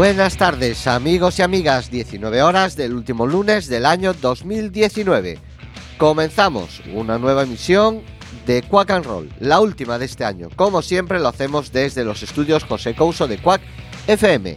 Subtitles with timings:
[0.00, 5.38] Buenas tardes amigos y amigas, 19 horas del último lunes del año 2019.
[5.98, 8.00] Comenzamos una nueva emisión
[8.46, 10.48] de Quack and Roll, la última de este año.
[10.56, 13.60] Como siempre lo hacemos desde los estudios José Couso de Quack
[14.06, 14.56] FM,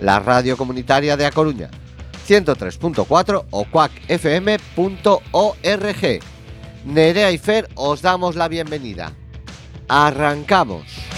[0.00, 1.70] la radio comunitaria de A Coruña,
[2.28, 4.60] 103.4 o quackfm.org.
[6.84, 9.12] Nerea y Fer os damos la bienvenida.
[9.88, 11.13] Arrancamos.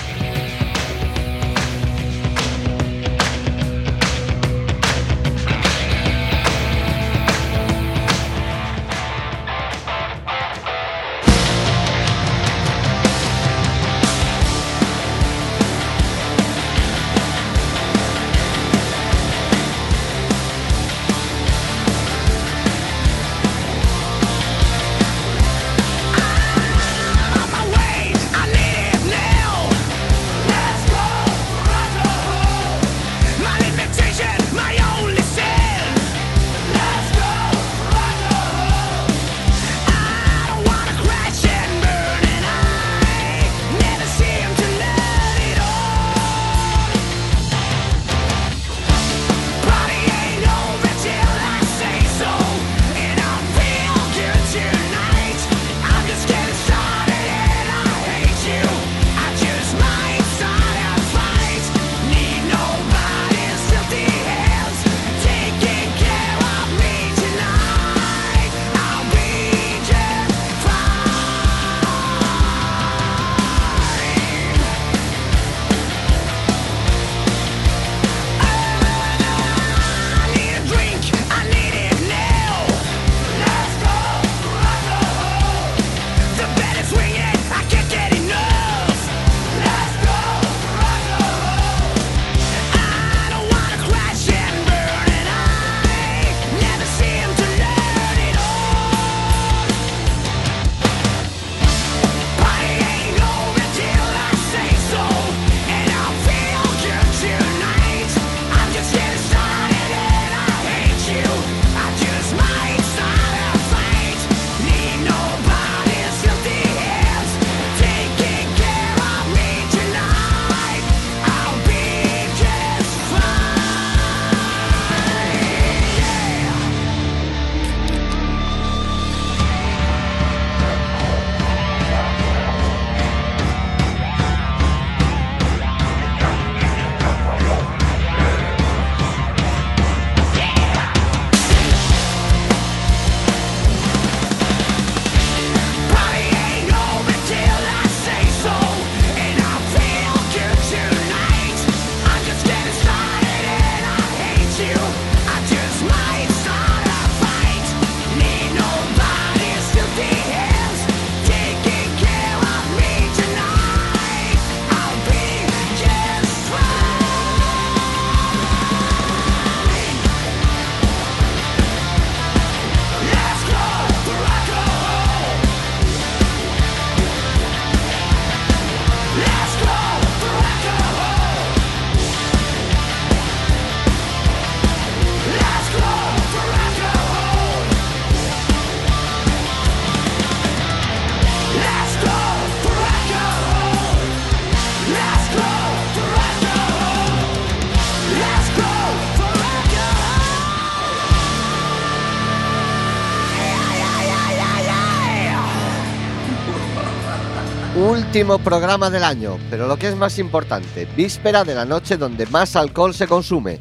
[208.17, 212.25] Último programa del año, pero lo que es más importante, víspera de la noche donde
[212.25, 213.61] más alcohol se consume.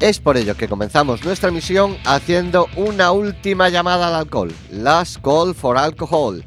[0.00, 5.54] Es por ello que comenzamos nuestra misión haciendo una última llamada al alcohol, Last Call
[5.54, 6.44] for Alcohol,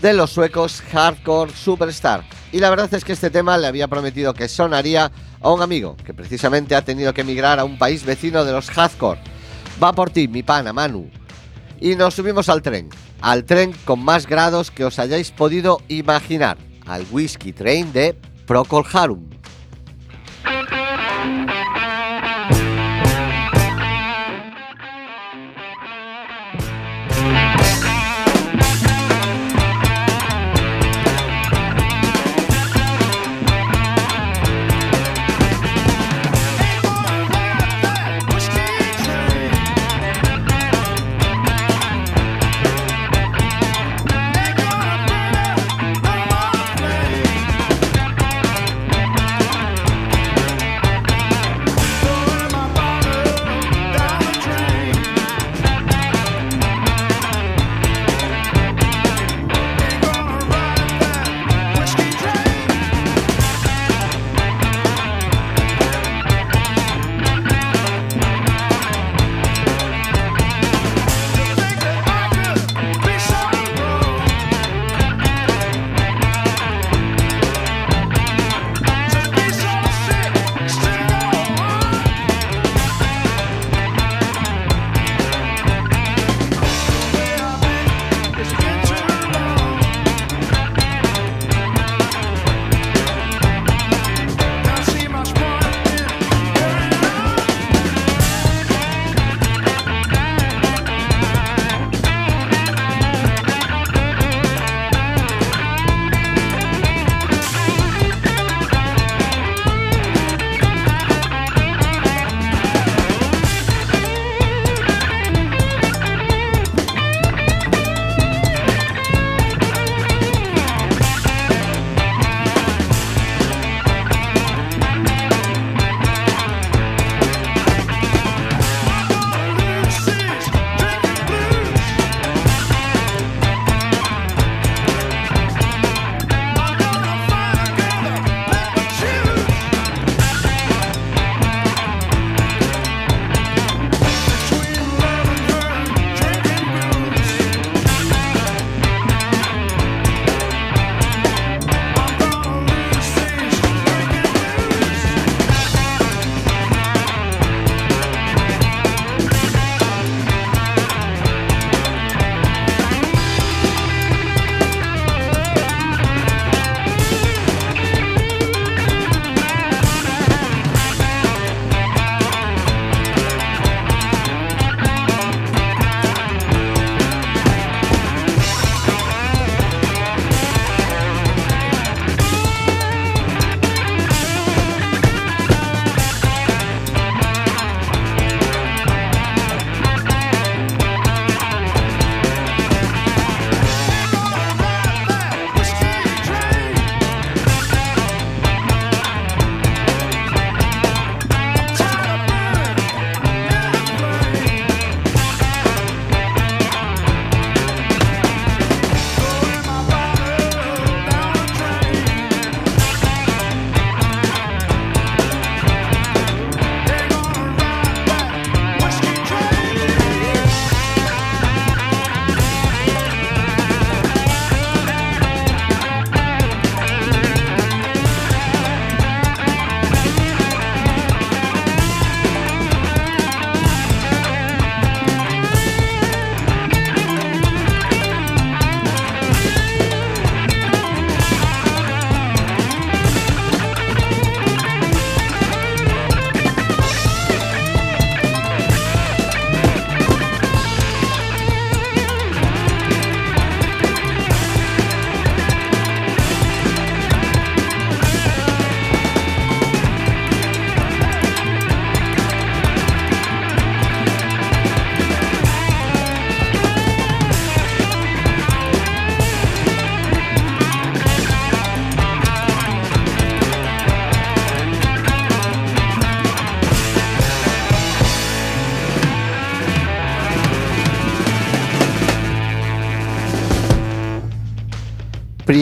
[0.00, 2.22] de los suecos Hardcore Superstar.
[2.52, 5.10] Y la verdad es que este tema le había prometido que sonaría
[5.40, 8.70] a un amigo que precisamente ha tenido que emigrar a un país vecino de los
[8.70, 9.20] Hardcore.
[9.82, 11.10] Va por ti, mi pana Manu.
[11.80, 12.88] Y nos subimos al tren,
[13.20, 18.84] al tren con más grados que os hayáis podido imaginar al Whisky Train de Procol
[18.92, 19.28] Harum.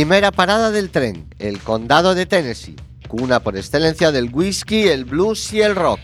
[0.06, 2.76] Primera parada del tren, el condado de Tennessee,
[3.08, 5.98] cuna por excelencia del whisky, el blues y el rock.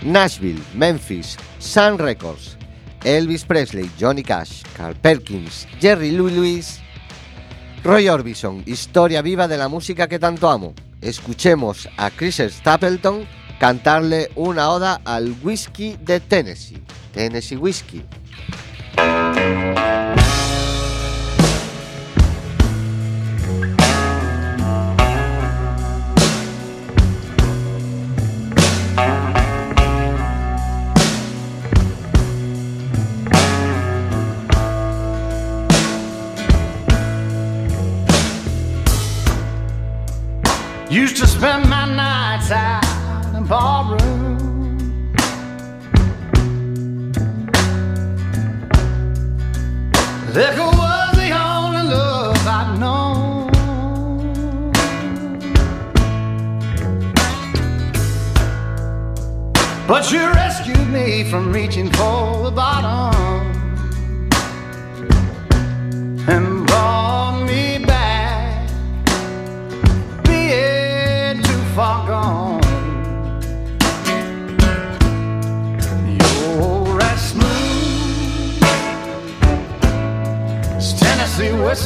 [0.00, 2.56] Nashville, Memphis, Sun Records,
[3.04, 6.80] Elvis Presley, Johnny Cash, Carl Perkins, Jerry Louis Lewis,
[7.84, 10.72] Roy Orbison, historia viva de la música que tanto amo.
[11.02, 13.28] Escuchemos a Chris Stapleton
[13.60, 18.02] cantarle una oda al whisky de Tennessee, Tennessee Whiskey.
[43.46, 43.96] tomorrow.
[50.34, 53.50] Liquor was the only love I'd known,
[59.86, 63.14] But you rescued me from reaching for the bottom.
[66.28, 66.55] And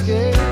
[0.03, 0.50] scared.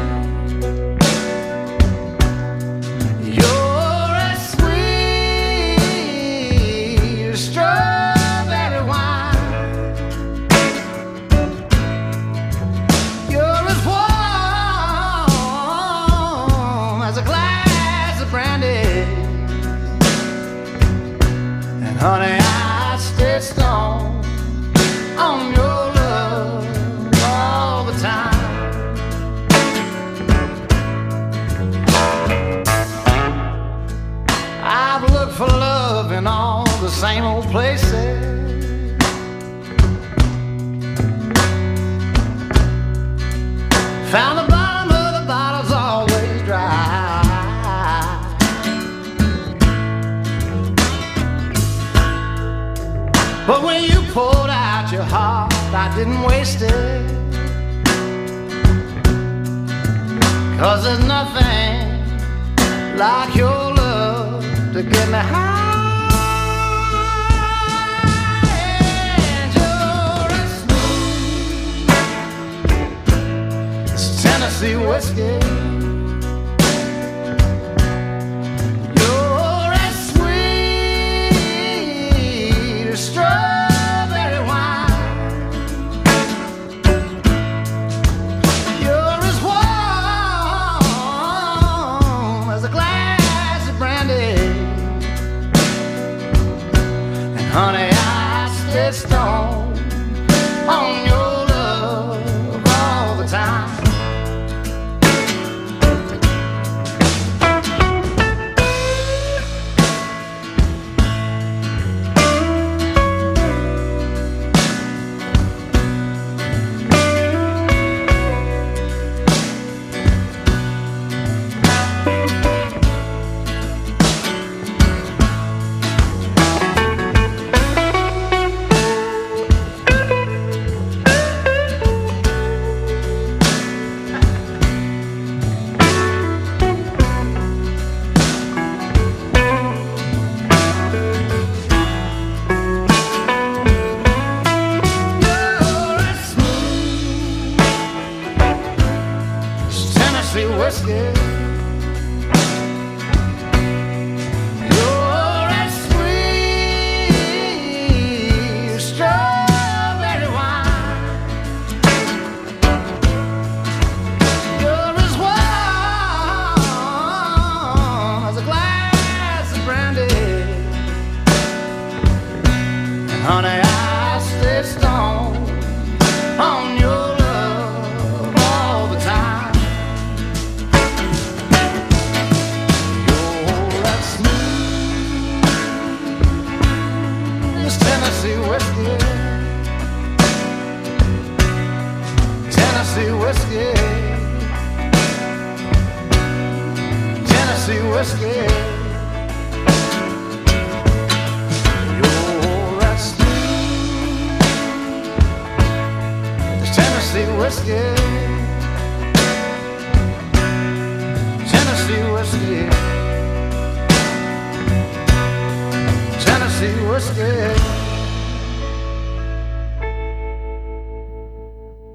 [97.58, 97.97] honey.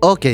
[0.05, 0.25] Ok,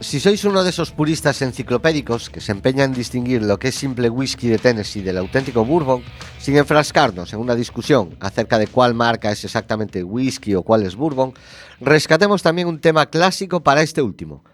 [0.00, 3.74] si sois uno de esos puristas enciclopédicos que se empeñan en distinguir lo que es
[3.74, 6.02] simple whisky de Tennessee del auténtico Bourbon,
[6.38, 10.96] sin enfrascarnos en una discusión acerca de cuál marca es exactamente whisky o cuál es
[10.96, 11.32] Bourbon,
[11.80, 14.44] rescatemos también un tema clásico para este último,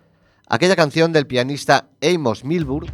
[0.49, 2.91] aquella canción del pianista Amos Milburn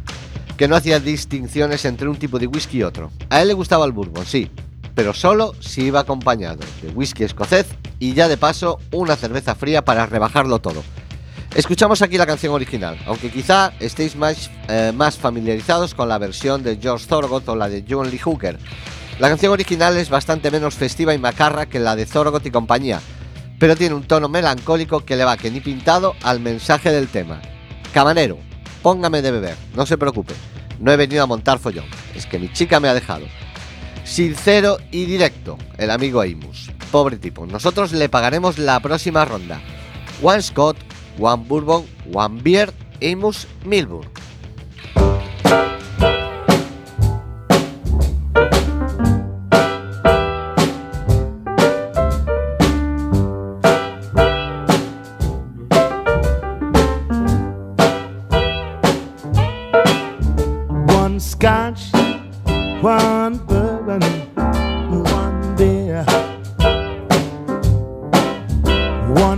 [0.57, 3.11] que no hacía distinciones entre un tipo de whisky y otro.
[3.29, 4.49] A él le gustaba el bourbon, sí,
[4.93, 7.65] pero solo si iba acompañado de whisky escocés
[7.99, 10.83] y ya de paso una cerveza fría para rebajarlo todo.
[11.55, 16.63] Escuchamos aquí la canción original, aunque quizá estéis más, eh, más familiarizados con la versión
[16.63, 18.59] de George Thorogood o la de John Lee Hooker.
[19.19, 22.99] La canción original es bastante menos festiva y macarra que la de Thorogood y compañía,
[23.59, 27.41] pero tiene un tono melancólico que le va que ni pintado al mensaje del tema.
[27.93, 28.37] Camanero,
[28.81, 30.33] póngame de beber, no se preocupe,
[30.79, 33.25] no he venido a montar follón, es que mi chica me ha dejado.
[34.03, 36.69] Sincero y directo, el amigo Amos.
[36.91, 39.59] Pobre tipo, nosotros le pagaremos la próxima ronda.
[40.21, 40.77] One Scott,
[41.19, 44.07] One Bourbon, One Beer, Amos Milburn.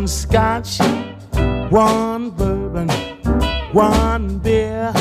[0.07, 0.79] One scotch,
[1.69, 2.87] one bourbon,
[3.73, 4.93] one beer.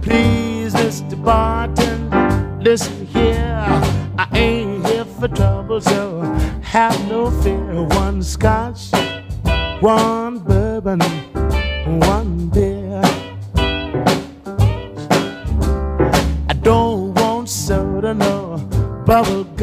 [0.00, 1.20] Please, Mr.
[1.24, 3.66] Barton, listen here.
[4.16, 6.22] I ain't here for trouble, so
[6.62, 7.82] have no fear.
[7.82, 8.92] One scotch,
[9.80, 11.00] one bourbon,
[11.98, 13.02] one beer.
[16.48, 18.58] I don't want soda, no
[19.04, 19.53] bubble.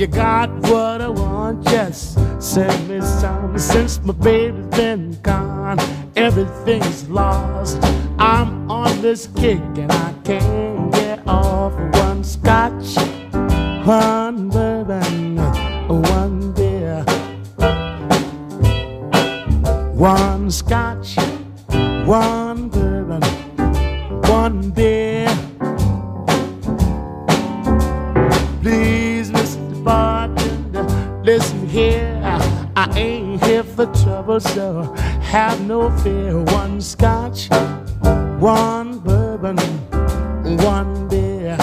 [0.00, 3.58] You got what I want, just send me some.
[3.58, 5.78] Since my baby's been gone,
[6.16, 7.78] everything's lost.
[8.18, 11.74] I'm on this kick and I can't get off.
[11.96, 12.96] One scotch,
[13.84, 15.36] one bourbon,
[15.86, 17.04] one beer.
[19.92, 21.16] One scotch,
[22.06, 22.49] one
[33.86, 34.82] for trouble, so
[35.22, 36.38] have no fear.
[36.38, 37.48] One scotch,
[38.38, 39.56] one bourbon,
[40.58, 41.56] one beer.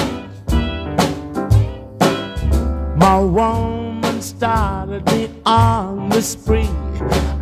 [2.96, 6.70] My woman started me on the spree.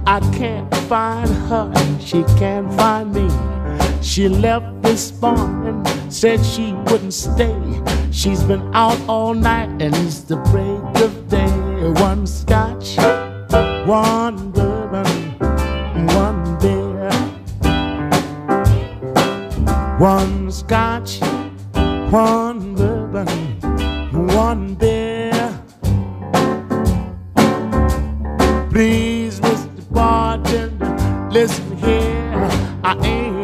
[0.05, 3.29] I can't find her, and she can't find me.
[4.01, 7.55] She left this morning, said she wouldn't stay.
[8.11, 11.51] She's been out all night, and it's the break of day.
[12.01, 12.97] One scotch,
[13.87, 14.51] one
[19.99, 21.19] One scotch,
[22.11, 23.27] one bourbon,
[24.27, 25.31] one beer.
[28.69, 29.89] Please, Mr.
[29.91, 32.49] Bartender, listen here.
[32.83, 33.34] I ain't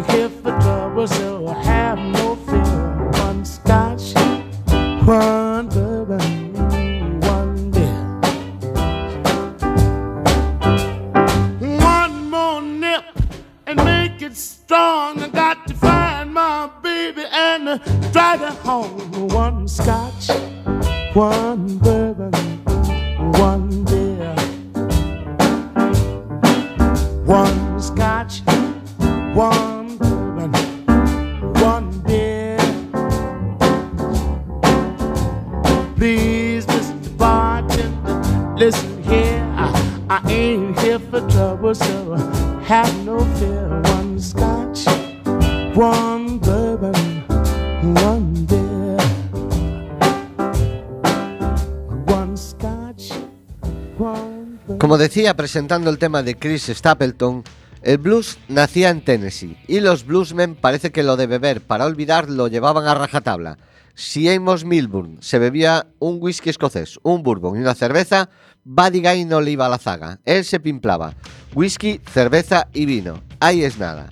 [55.30, 57.44] presentando el tema de Chris Stapleton,
[57.84, 62.30] el blues nacía en Tennessee y los bluesmen parece que lo de beber para olvidar
[62.30, 63.58] lo llevaban a rajatabla.
[63.94, 68.30] Si Amos Milburn se bebía un whisky escocés, un bourbon y una cerveza,
[68.64, 70.20] Buddy Guy no le iba a la zaga.
[70.26, 71.14] Él se pimplaba.
[71.54, 73.22] Whisky, cerveza y vino.
[73.40, 74.10] Ahí es nada.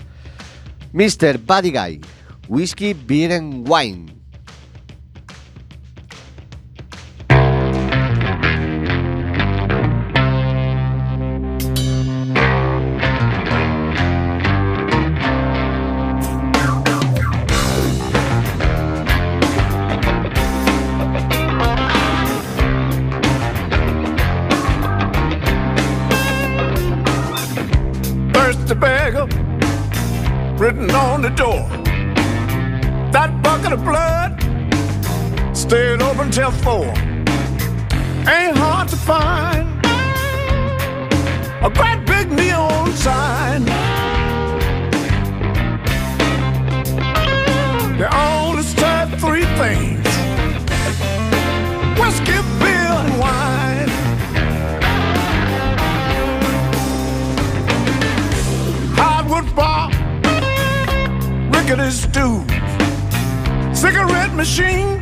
[0.93, 1.39] Mr.
[1.39, 2.01] Buddy Guy.
[2.47, 4.18] Whisky, beer and wine.
[30.59, 31.67] Written on the door.
[33.11, 34.37] That bucket of blood
[35.55, 36.85] stayed open till four.
[38.27, 39.67] Ain't hard to find
[41.63, 43.65] a great big neon sign.
[47.97, 49.98] They only serve three things
[61.69, 62.43] rickety stew,
[63.75, 64.99] cigarette machine,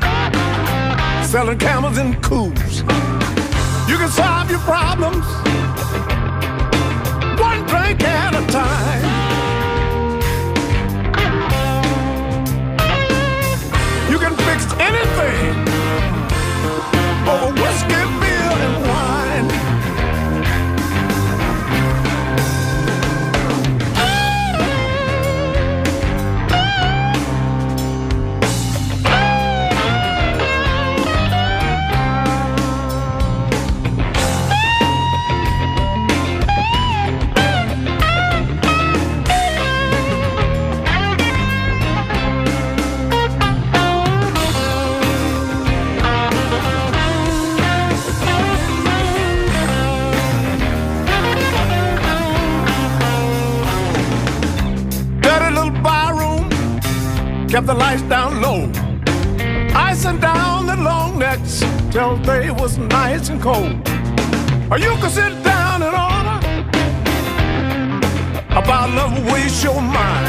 [1.24, 2.82] selling camels and coos.
[3.88, 5.26] You can solve your problems
[7.40, 9.04] one drink at a time.
[14.12, 15.68] You can fix anything
[17.30, 17.97] over whiskey,
[57.58, 58.72] kept the lights down low.
[59.74, 63.76] Icing down the long necks till they was nice and cold.
[64.70, 66.38] Or you could sit down and order
[68.52, 70.27] about love waste your mind.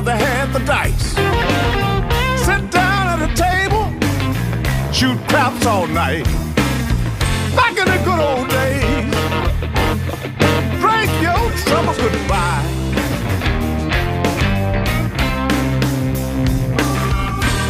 [0.00, 1.10] They had the dice.
[2.44, 3.84] Sit down at a table,
[4.92, 6.24] shoot craps all night.
[7.54, 9.14] Back in the good old days,
[10.80, 12.64] drink your troubles goodbye.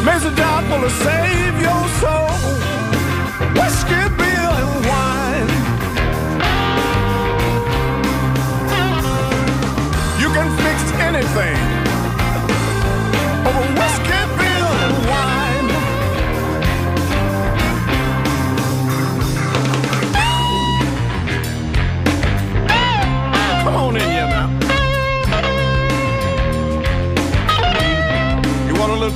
[0.05, 0.85] Makes a job full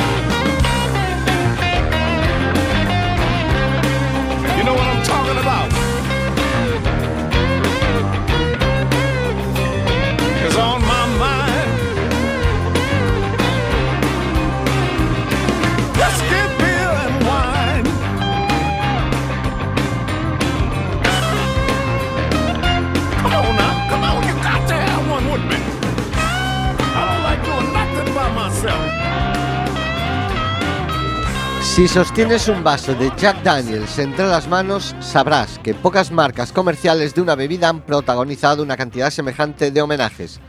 [31.76, 37.14] Si sostienes un vaso de Jack Daniels entre las manos, sabrás que pocas marcas comerciales
[37.14, 40.40] de una bebida han protagonizado una cantidad semejante de homenajes,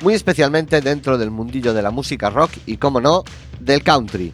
[0.00, 3.24] muy especialmente dentro del mundillo de la música rock y, como no,
[3.58, 4.32] del country.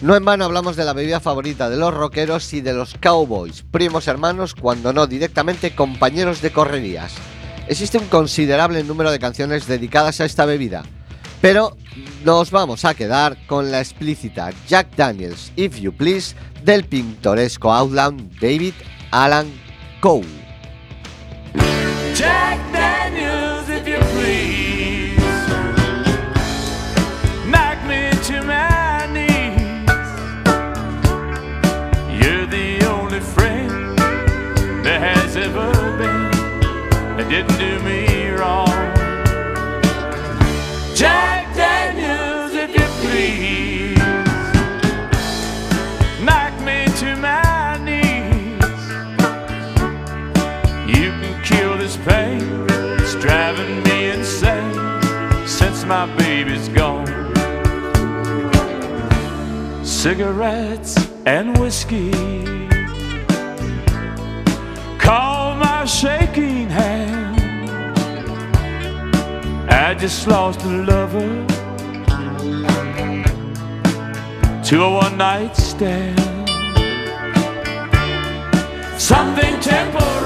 [0.00, 3.62] No en vano hablamos de la bebida favorita de los rockeros y de los cowboys,
[3.62, 7.14] primos hermanos, cuando no directamente compañeros de correrías.
[7.68, 10.82] Existe un considerable número de canciones dedicadas a esta bebida,
[11.40, 11.76] pero
[12.24, 18.38] nos vamos a quedar con la explícita Jack Daniels, If You Please, del pintoresco outland
[18.40, 18.74] David
[19.10, 19.46] Alan
[20.00, 20.22] Coe.
[55.88, 57.06] my baby's gone.
[59.82, 62.10] Cigarettes and whiskey.
[64.98, 67.40] Call my shaking hand.
[69.70, 71.46] I just lost a lover
[74.64, 76.20] to a one night stand.
[79.00, 80.17] Something temporary.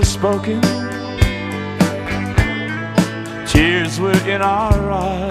[0.00, 0.60] Were spoken,
[3.46, 5.28] tears were in our eyes.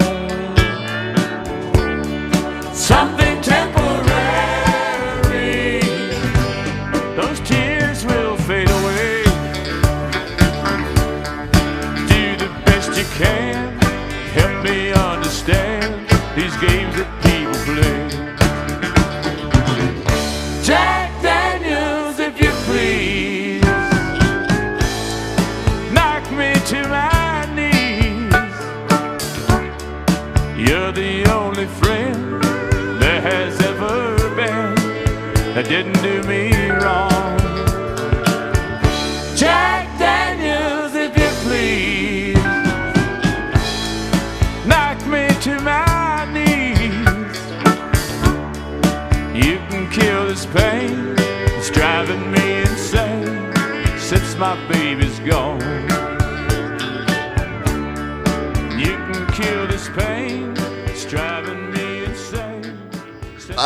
[2.72, 4.60] Something temporary,
[7.16, 9.24] those tears will fade away.
[12.12, 13.76] Do the best you can,
[14.38, 17.19] help me understand these games that
[35.70, 36.49] didn't do me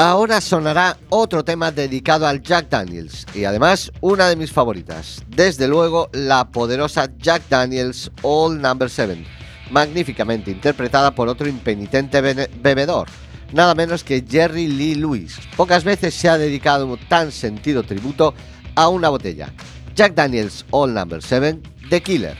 [0.07, 5.23] Ahora sonará otro tema dedicado al Jack Daniels y además una de mis favoritas.
[5.29, 9.25] Desde luego, la poderosa Jack Daniels All Number 7,
[9.71, 13.09] magníficamente interpretada por otro impenitente bebedor,
[13.55, 15.39] nada menos que Jerry Lee Lewis.
[15.57, 18.35] Pocas veces se ha dedicado un tan sentido tributo
[18.75, 19.55] a una botella.
[19.97, 22.37] Jack Daniels All Number 7, The Killer,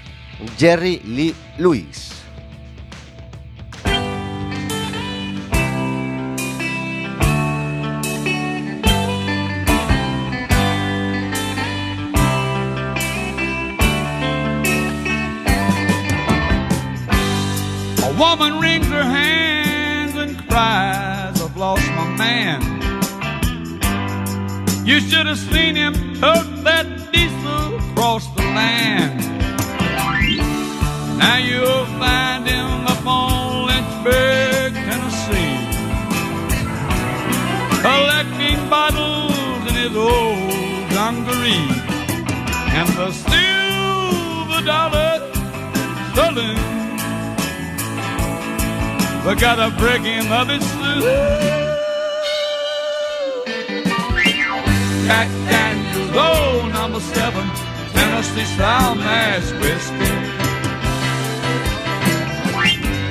[0.59, 2.14] Jerry Lee Lewis.
[18.25, 22.59] Woman wrings her hands and cries, I've lost my man.
[24.91, 29.19] You should have seen him tote that diesel across the land.
[31.23, 35.57] Now you'll find him up on Lynchburg, Tennessee,
[37.87, 41.69] collecting bottles in his old dungaree.
[42.79, 45.13] And the silver dollar
[46.13, 46.74] stolen
[49.27, 51.05] we gotta break him of his suit.
[55.07, 57.47] Jack Daniels, oh, number seven,
[57.93, 60.15] Tennessee style mash whiskey.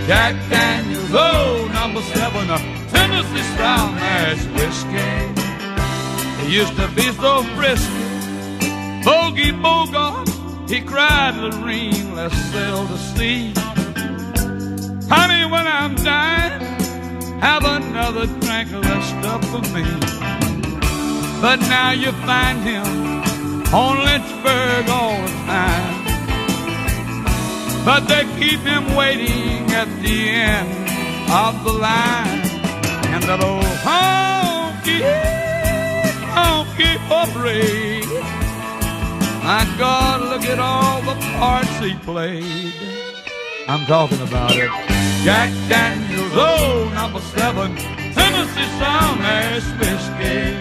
[0.08, 2.58] Jack Daniels, oh, number seven, uh,
[2.89, 5.34] Tennessee style mash whiskey.
[6.43, 10.30] He used to be so frisky, Bogey Bogart,
[10.69, 13.73] he cried, Lorene, let's sail to sea.
[15.15, 16.60] Honey, when I'm dying,
[17.39, 19.86] have another drink of that stuff for me.
[21.39, 22.88] But now you find him
[23.71, 25.93] on Lynchburg all the time.
[27.86, 30.71] But they keep him waiting at the end
[31.30, 32.41] of the line.
[33.13, 35.02] And that old honky,
[36.38, 38.23] honky operator.
[39.45, 43.03] My God, look at all the parts he played.
[43.67, 44.69] I'm talking about it.
[45.23, 47.76] Jack Daniels, oh, number seven,
[48.13, 50.60] Tennessee Sound Ash Whiskey.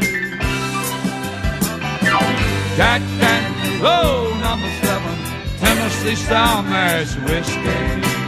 [2.77, 5.17] Jack Daniels, oh, number seven,
[5.59, 8.23] Tennessee Sound Ash Whiskey.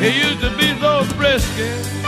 [0.00, 1.99] He used to be so frisky.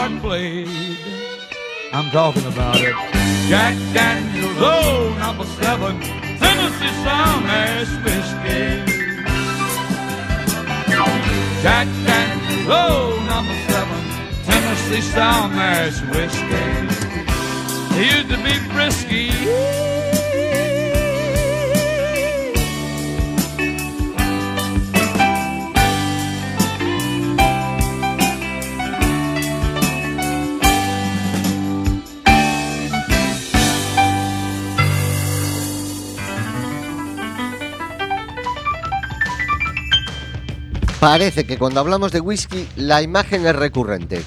[0.00, 0.66] Played.
[1.92, 2.94] I'm talking about it.
[3.50, 8.80] Jack Daniels, oh, number seven, Tennessee Sour Mash Whiskey.
[11.62, 14.00] Jack Daniels, oh, number seven,
[14.44, 16.64] Tennessee Sour Mash Whiskey.
[17.94, 19.89] He used to be frisky.
[41.00, 44.22] Parece que cuando hablamos de whisky la imagen es recurrente.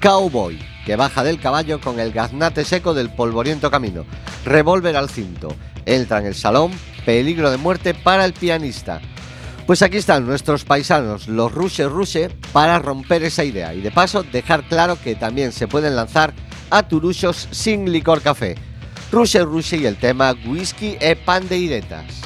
[0.00, 0.56] Cowboy,
[0.86, 4.04] que baja del caballo con el gaznate seco del polvoriento camino.
[4.44, 5.48] Revólver al cinto.
[5.84, 6.70] Entra en el salón,
[7.04, 9.00] peligro de muerte para el pianista.
[9.66, 14.22] Pues aquí están nuestros paisanos, los Rushe Rushe, para romper esa idea y de paso
[14.22, 16.32] dejar claro que también se pueden lanzar
[16.70, 18.54] a turuchos sin licor café.
[19.10, 22.22] Rushe Rushe y el tema Whisky e Pandeiretas.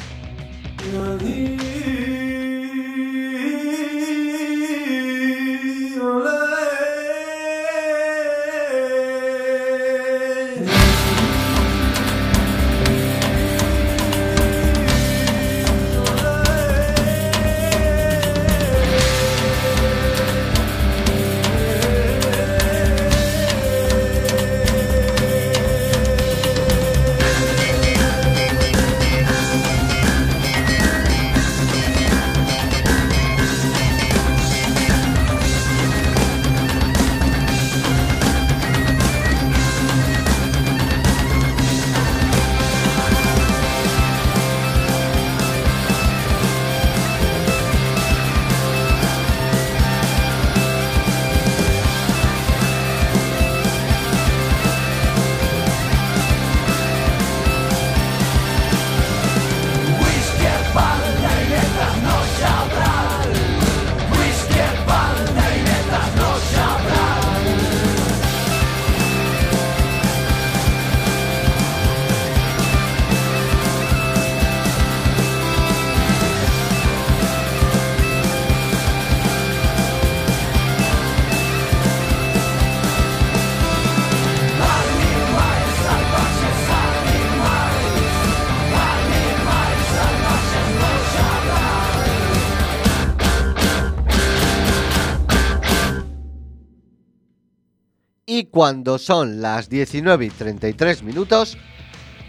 [98.56, 101.58] Cuando son las 19 y 33 minutos,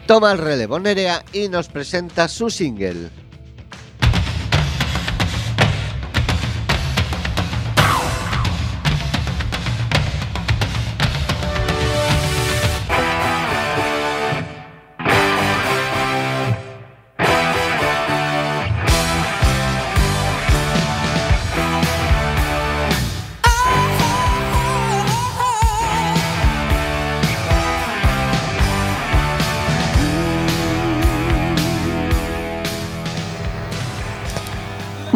[0.07, 3.26] toma el relevo Nerea y nos presenta su single.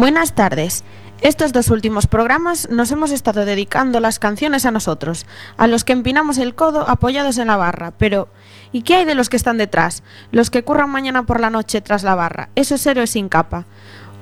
[0.02, 0.82] Buenas tardes.
[1.20, 5.92] Estos dos últimos programas nos hemos estado dedicando las canciones a nosotros, a los que
[5.92, 8.26] empinamos el codo apoyados en la barra, pero
[8.72, 10.02] ¿y qué hay de los que están detrás?
[10.32, 13.66] Los que curran mañana por la noche tras la barra, esos héroes sin capa.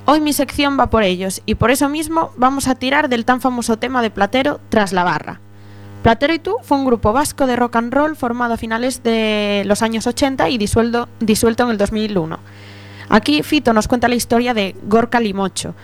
[0.05, 3.41] Hoy mi sección va por ellos y por eso mismo vamos a tirar del tan
[3.41, 5.41] famoso tema de Platero tras la barra.
[6.03, 9.63] Platero y tú fue un grupo vasco de rock and roll formado a finales de
[9.65, 12.39] los años 80 y disuelto, disuelto en el 2001.
[13.11, 15.75] Aquí Fito nos cuenta la historia de Gorka Limocho,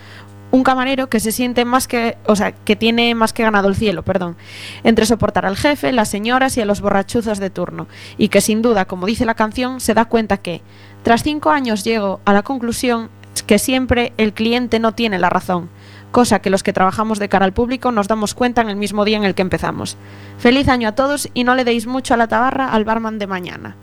[0.53, 3.75] un camarero que se siente más que, o sea, que tiene más que ganado el
[3.75, 4.37] cielo, perdón,
[4.85, 8.63] entre soportar al jefe, las señoras y a los borrachuzos de turno, y que sin
[8.63, 10.63] duda, como dice la canción, se da cuenta que,
[11.03, 13.11] tras cinco años llego a la conclusión
[13.49, 15.69] que siempre el cliente no tiene la razón,
[16.13, 19.05] cosa que los que trabajamos de cara al público nos damos cuenta en el mismo
[19.05, 19.97] día en el que empezamos.
[20.39, 23.27] Feliz año a todos y no le deis mucho a la tabarra al barman de
[23.27, 23.77] mañana.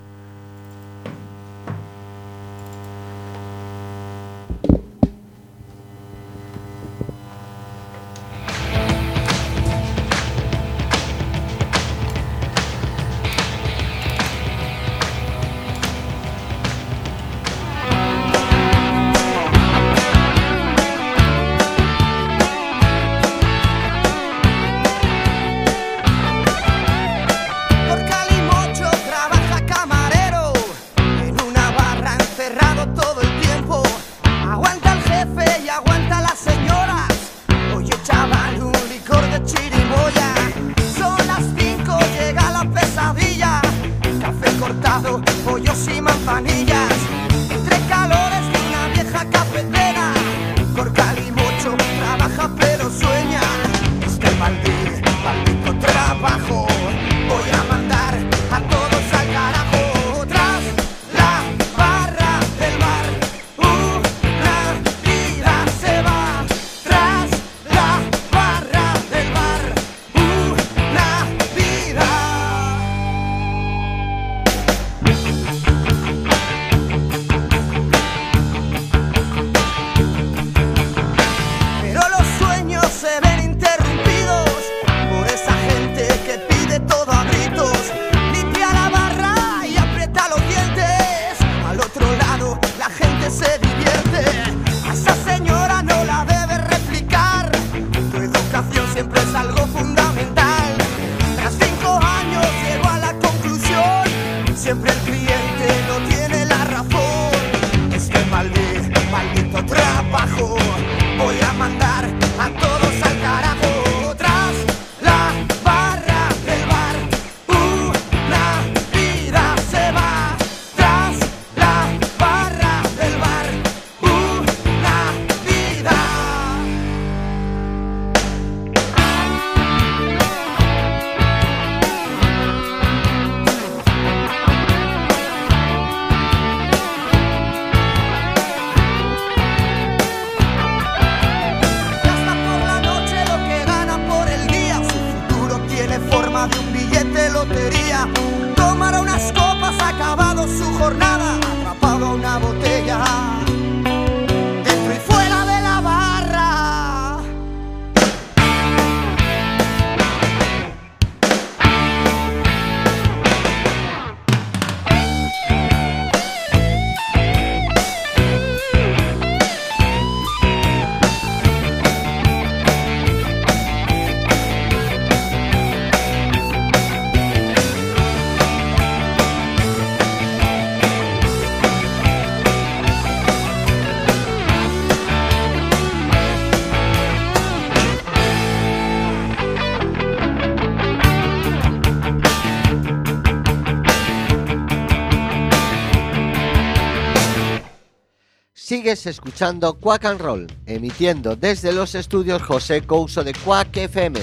[198.94, 204.20] Escuchando Quack and Roll, emitiendo desde los estudios José Couso de Quack FM,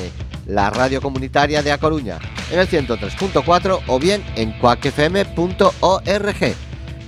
[0.46, 2.20] la radio comunitaria de A Coruña,
[2.52, 5.74] en el 103.4 o bien en quackfm.org.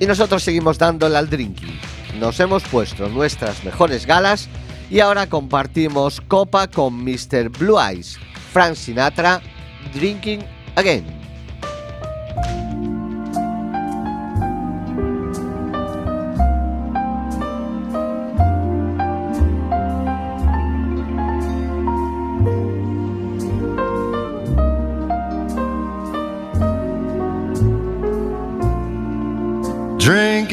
[0.00, 1.78] Y nosotros seguimos dándole al drinking.
[2.18, 4.48] Nos hemos puesto nuestras mejores galas
[4.90, 7.48] y ahora compartimos copa con Mr.
[7.48, 8.18] Blue Eyes,
[8.52, 9.40] Frank Sinatra,
[9.94, 10.44] Drinking
[10.74, 11.21] Again.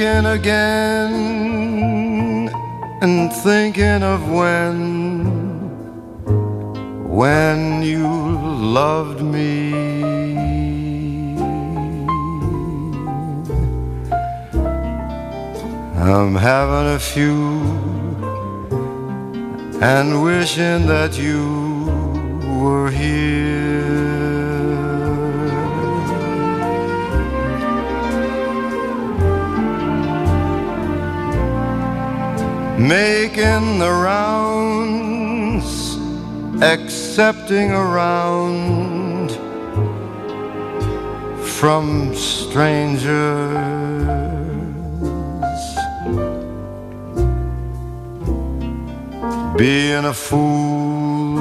[0.09, 1.13] Drinking again
[3.01, 4.75] and thinking of when,
[7.07, 9.73] when you loved me.
[15.95, 17.61] I'm having a few
[19.79, 21.85] and wishing that you
[22.61, 24.38] were here.
[32.79, 35.67] Making the rounds,
[36.63, 39.31] accepting around
[41.43, 43.09] from strangers.
[49.57, 51.35] Being a fool,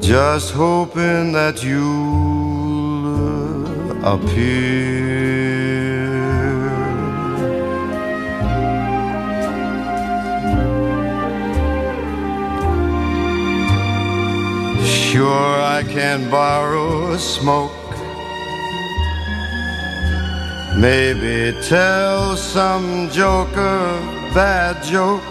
[0.00, 3.16] just hoping that you'll
[4.04, 5.25] appear.
[15.16, 17.72] Sure, I can borrow a smoke.
[20.76, 23.78] Maybe tell some joker
[24.34, 25.22] bad joke.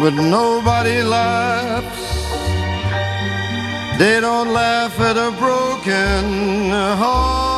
[0.00, 2.30] But nobody laughs.
[3.98, 6.70] They don't laugh at a broken
[7.02, 7.50] heart.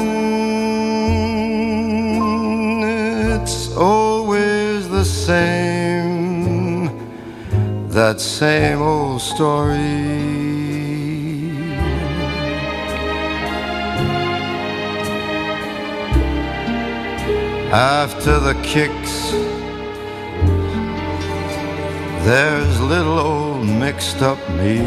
[3.35, 6.91] It's always the same,
[7.89, 10.11] that same old story.
[17.73, 19.00] After the kicks,
[22.25, 24.79] there's little old mixed up me.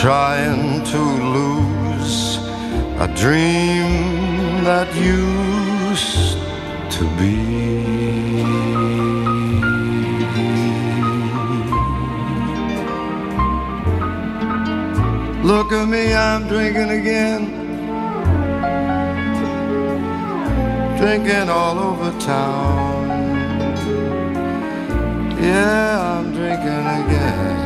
[0.00, 1.00] Trying to
[1.36, 2.38] lose
[2.98, 6.38] a dream that used
[6.96, 8.59] to be.
[15.50, 17.50] Look at me, I'm drinking again.
[20.96, 23.08] Drinking all over town.
[25.42, 27.56] Yeah, I'm drinking again.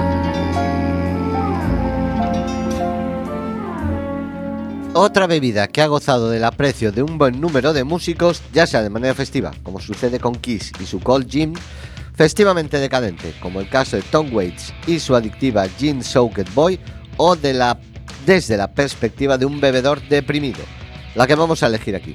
[4.95, 8.82] Otra bebida que ha gozado del aprecio de un buen número de músicos, ya sea
[8.82, 11.53] de manera festiva, como sucede con Kiss y su Cold Gin,
[12.14, 16.80] festivamente decadente, como el caso de Tom Waits y su adictiva Gin Soaked Boy,
[17.17, 17.79] o de la,
[18.27, 20.61] desde la perspectiva de un bebedor deprimido,
[21.15, 22.15] la que vamos a elegir aquí.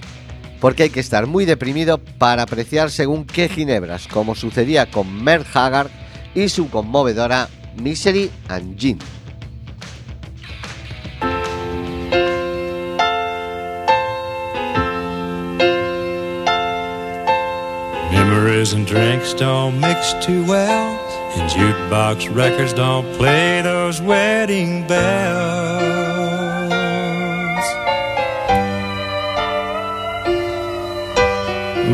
[0.60, 5.48] Porque hay que estar muy deprimido para apreciar según qué ginebras, como sucedía con Merle
[5.54, 5.90] Haggard
[6.36, 7.48] y su conmovedora
[7.82, 9.00] Misery and Gin.
[18.12, 20.99] Memories and drinks don't mix too well,
[21.38, 26.10] and jukebox records don't play those wedding bells.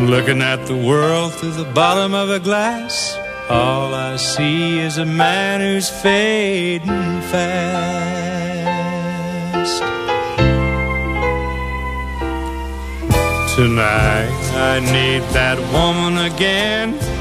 [0.08, 3.16] Looking at the world through the bottom of a glass,
[3.50, 7.96] all I see is a man who's fading fast.
[13.56, 17.15] Tonight I need that woman again.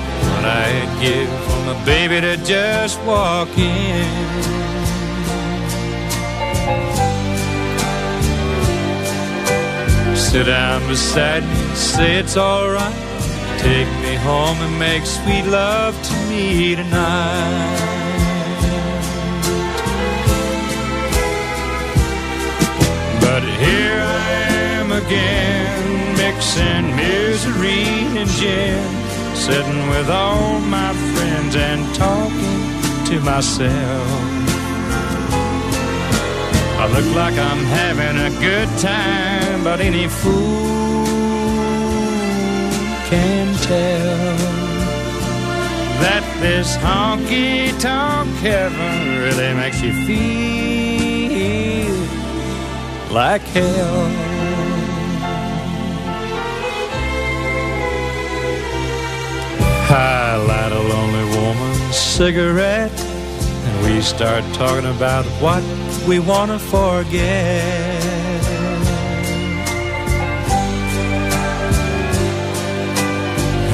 [0.46, 4.56] I'd give for my baby to just walk in.
[10.16, 12.94] Sit down beside me, say it's alright.
[13.58, 17.96] Take me home and make sweet love to me tonight.
[23.22, 24.30] But here I
[24.80, 27.86] am again, mixing misery
[28.20, 29.05] and gin,
[29.36, 34.08] sitting with all my friends and talking to myself.
[36.78, 41.06] I look like I'm having a good time, but any fool
[43.10, 44.38] can tell
[46.02, 51.06] that this honky tonk heaven really makes you feel
[53.12, 54.25] like hell.
[59.88, 65.64] I light a lonely woman's cigarette, and we start talking about what
[66.08, 68.06] we want to forget.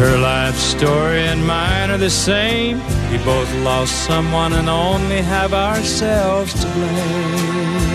[0.02, 2.82] Her life story and mine are the same.
[3.12, 7.92] We both lost someone and only have ourselves to blame.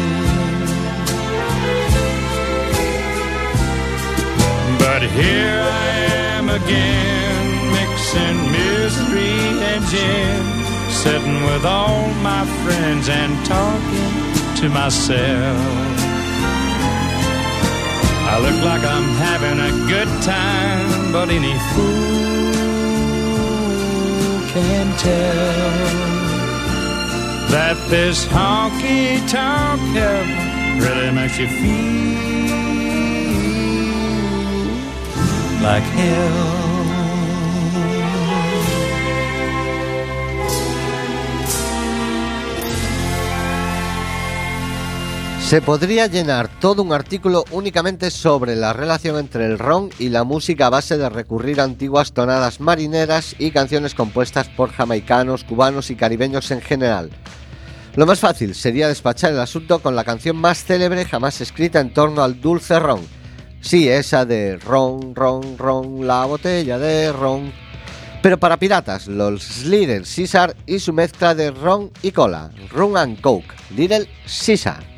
[4.78, 5.86] But here I
[6.36, 7.35] am again,
[8.16, 9.36] mixing misery
[9.70, 10.44] and gin,
[10.90, 15.58] sitting with all my friends and talking to myself.
[18.28, 22.16] I look like I'm having a good time, but any fool
[24.52, 25.86] can tell
[27.50, 32.16] that this honky tonk heaven really makes you feel
[35.62, 36.75] like hell.
[45.46, 50.24] Se podría llenar todo un artículo únicamente sobre la relación entre el ron y la
[50.24, 55.92] música a base de recurrir a antiguas tonadas marineras y canciones compuestas por jamaicanos, cubanos
[55.92, 57.10] y caribeños en general.
[57.94, 61.94] Lo más fácil sería despachar el asunto con la canción más célebre jamás escrita en
[61.94, 63.06] torno al dulce ron.
[63.60, 67.52] Sí, esa de ron, ron, ron, la botella de ron.
[68.20, 73.20] Pero para piratas, los Little Caesar y su mezcla de ron y cola, rum and
[73.20, 74.95] coke, Little Caesar.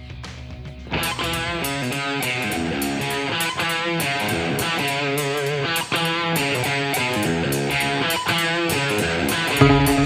[9.61, 9.98] I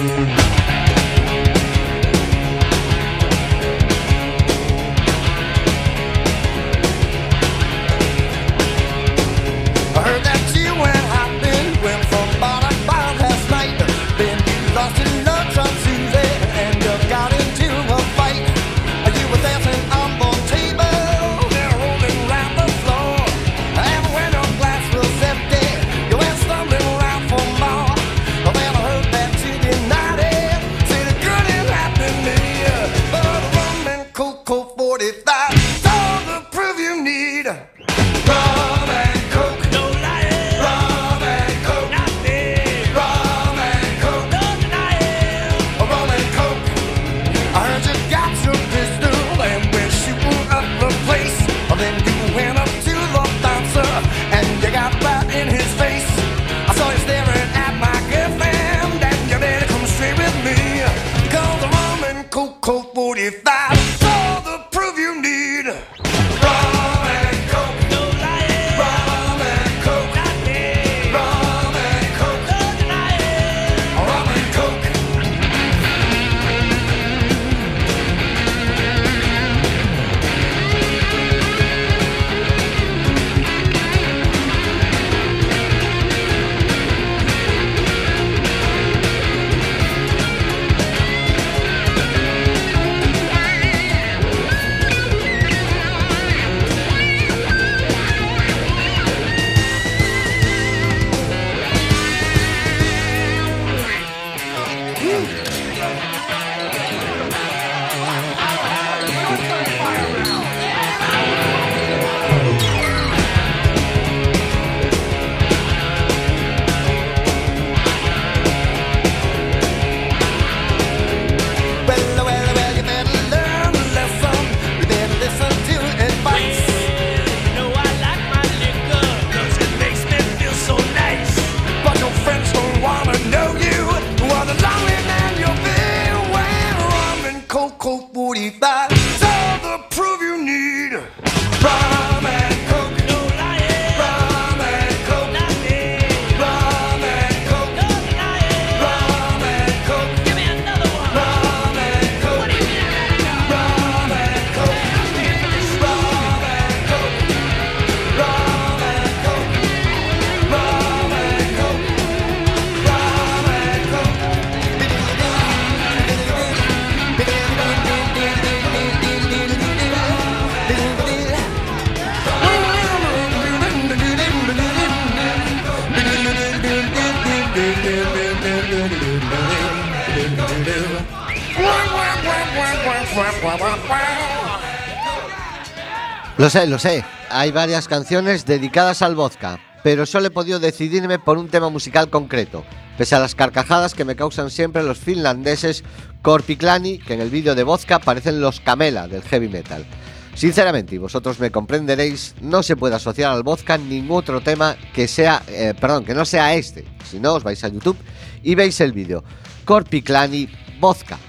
[186.43, 187.05] Lo sé, lo sé.
[187.31, 192.11] Hay varias canciones dedicadas al vodka, pero solo he podido decidirme por un tema musical
[192.11, 192.65] concreto,
[192.99, 195.85] pese a las carcajadas que me causan siempre los finlandeses
[196.21, 199.87] Korpiklani, que en el vídeo de vodka parecen los Camela del heavy metal.
[200.35, 205.07] Sinceramente, y vosotros me comprenderéis, no se puede asociar al vodka ningún otro tema que
[205.07, 206.85] sea, eh, perdón, que no sea este.
[207.09, 207.99] Si no, os vais a YouTube
[208.43, 209.23] y veis el vídeo.
[209.65, 210.49] Korpiklani
[210.81, 211.21] Vodka.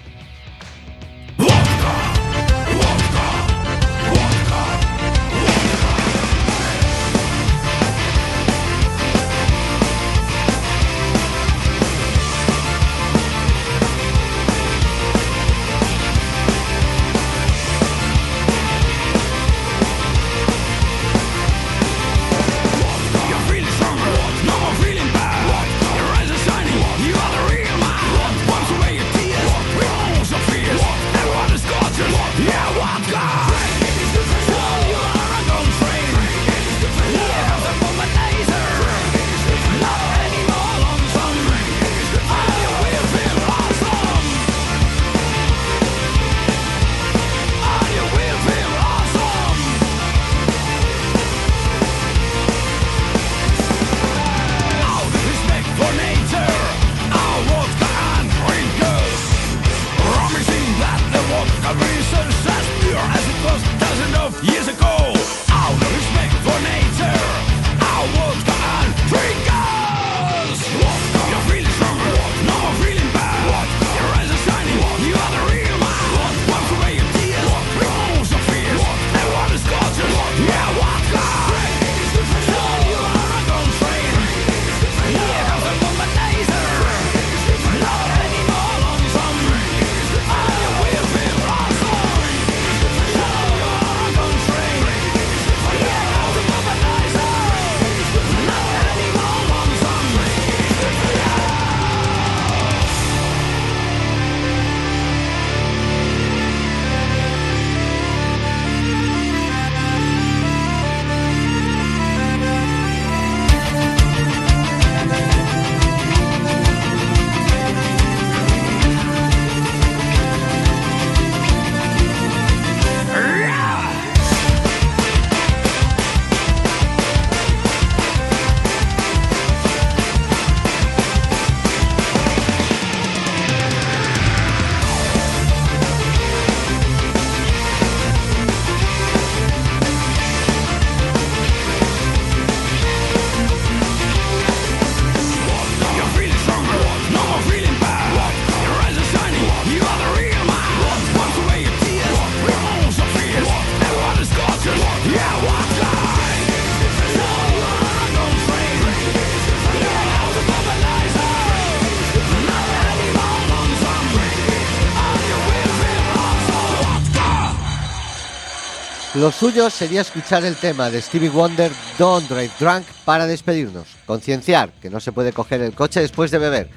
[169.15, 174.71] Lo suyo sería escuchar el tema de Stevie Wonder Don't Drive Drunk para despedirnos, concienciar
[174.81, 176.67] que no se puede coger el coche después de beber.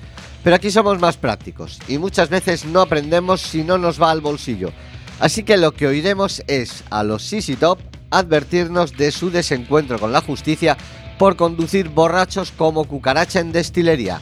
[0.45, 4.21] Pero aquí somos más prácticos y muchas veces no aprendemos si no nos va al
[4.21, 4.71] bolsillo.
[5.19, 7.79] Así que lo que oiremos es a los CC Top
[8.11, 10.77] advertirnos de su desencuentro con la justicia
[11.19, 14.21] por conducir borrachos como cucaracha en destilería.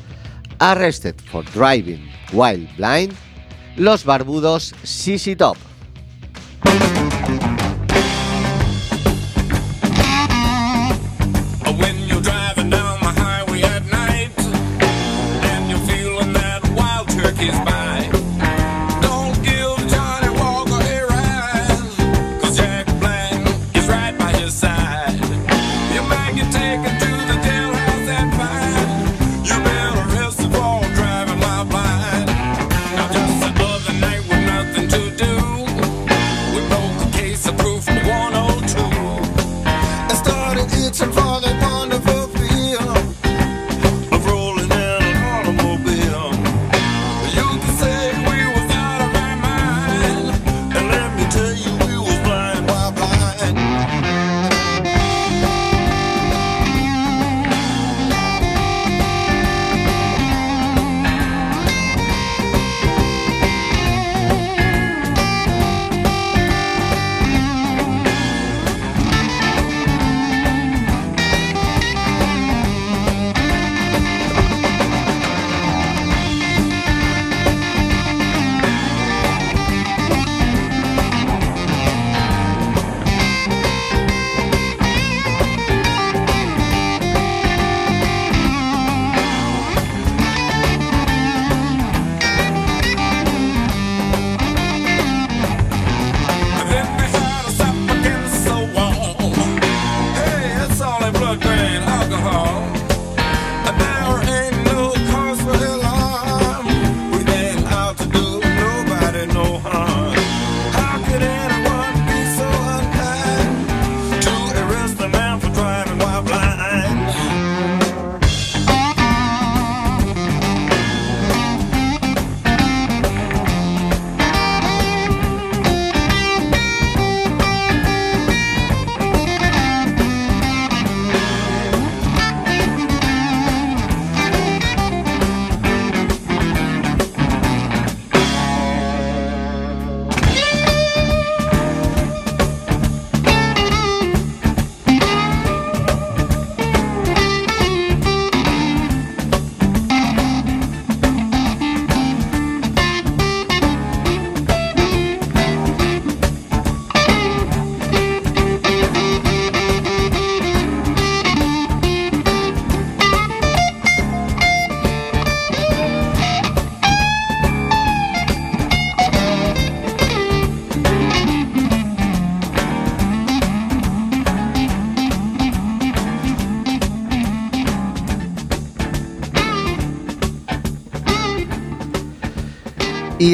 [0.60, 3.12] Arrested for driving while blind,
[3.76, 5.56] los barbudos CC Top.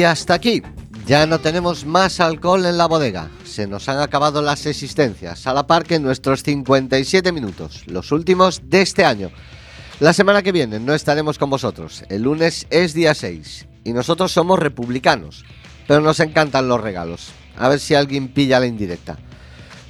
[0.01, 0.63] Y hasta aquí.
[1.05, 3.29] Ya no tenemos más alcohol en la bodega.
[3.45, 8.63] Se nos han acabado las existencias, a la par que nuestros 57 minutos, los últimos
[8.63, 9.29] de este año.
[9.99, 12.03] La semana que viene no estaremos con vosotros.
[12.09, 15.45] El lunes es día 6 y nosotros somos republicanos,
[15.87, 17.29] pero nos encantan los regalos.
[17.55, 19.19] A ver si alguien pilla la indirecta.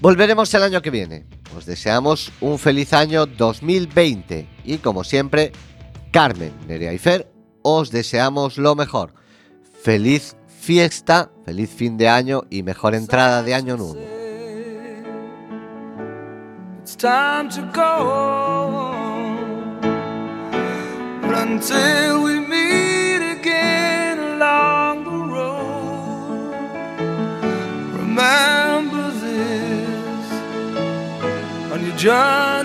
[0.01, 1.25] Volveremos el año que viene.
[1.55, 5.53] Os deseamos un feliz año 2020 y como siempre,
[6.11, 7.31] Carmen, Nerea y Fer,
[7.61, 9.20] os deseamos lo mejor.
[9.83, 13.97] Feliz fiesta, feliz fin de año y mejor entrada de año nuevo.
[16.83, 18.91] It's time to go.
[21.23, 26.53] But until we meet again along the road,
[27.97, 30.29] remember this
[31.71, 32.60] on your journey home.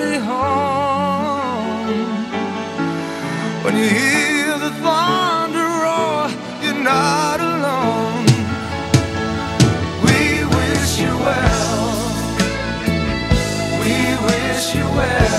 [14.96, 15.35] Where.